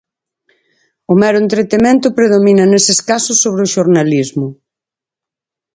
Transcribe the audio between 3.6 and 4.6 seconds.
o xornalismo.